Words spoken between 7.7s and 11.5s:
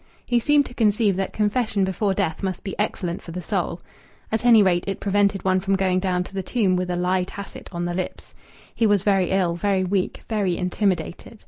on the lips. He was very ill, very weak, very intimidated.